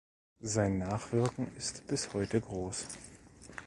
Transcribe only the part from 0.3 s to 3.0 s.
Sein Nachwirken ist bis heute groß.